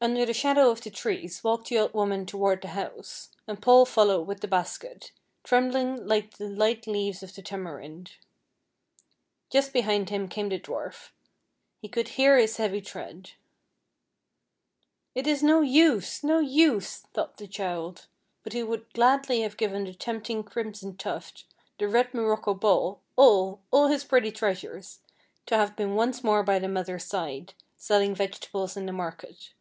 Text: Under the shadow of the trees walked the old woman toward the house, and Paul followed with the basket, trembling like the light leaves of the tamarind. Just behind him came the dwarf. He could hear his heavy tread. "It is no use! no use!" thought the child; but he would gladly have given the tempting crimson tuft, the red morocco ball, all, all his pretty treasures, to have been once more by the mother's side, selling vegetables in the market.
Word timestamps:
Under 0.00 0.26
the 0.26 0.34
shadow 0.34 0.68
of 0.70 0.82
the 0.82 0.90
trees 0.90 1.42
walked 1.42 1.70
the 1.70 1.78
old 1.78 1.94
woman 1.94 2.26
toward 2.26 2.60
the 2.60 2.68
house, 2.76 3.30
and 3.46 3.62
Paul 3.62 3.86
followed 3.86 4.24
with 4.26 4.40
the 4.40 4.46
basket, 4.46 5.12
trembling 5.44 6.06
like 6.06 6.36
the 6.36 6.46
light 6.50 6.86
leaves 6.86 7.22
of 7.22 7.34
the 7.34 7.40
tamarind. 7.40 8.16
Just 9.48 9.72
behind 9.72 10.10
him 10.10 10.28
came 10.28 10.50
the 10.50 10.60
dwarf. 10.60 11.12
He 11.80 11.88
could 11.88 12.08
hear 12.08 12.36
his 12.36 12.58
heavy 12.58 12.82
tread. 12.82 13.30
"It 15.14 15.26
is 15.26 15.42
no 15.42 15.62
use! 15.62 16.22
no 16.22 16.38
use!" 16.38 16.98
thought 17.14 17.38
the 17.38 17.48
child; 17.48 18.06
but 18.42 18.52
he 18.52 18.62
would 18.62 18.92
gladly 18.92 19.40
have 19.40 19.56
given 19.56 19.84
the 19.84 19.94
tempting 19.94 20.44
crimson 20.44 20.98
tuft, 20.98 21.46
the 21.78 21.88
red 21.88 22.12
morocco 22.12 22.52
ball, 22.52 23.00
all, 23.16 23.62
all 23.70 23.86
his 23.88 24.04
pretty 24.04 24.32
treasures, 24.32 25.00
to 25.46 25.56
have 25.56 25.74
been 25.74 25.94
once 25.94 26.22
more 26.22 26.42
by 26.42 26.58
the 26.58 26.68
mother's 26.68 27.04
side, 27.04 27.54
selling 27.78 28.14
vegetables 28.14 28.76
in 28.76 28.84
the 28.84 28.92
market. 28.92 29.54